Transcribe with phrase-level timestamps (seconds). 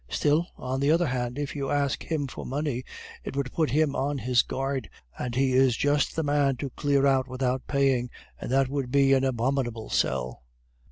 [0.09, 2.83] Still, on the other hand, if you ask him for money,
[3.23, 7.05] it would put him on his guard, and he is just the man to clear
[7.05, 8.09] out without paying,
[8.39, 10.41] and that would be an abominable sell."